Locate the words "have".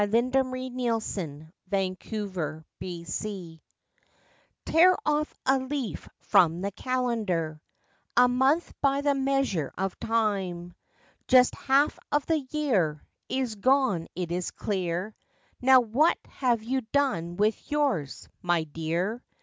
16.29-16.63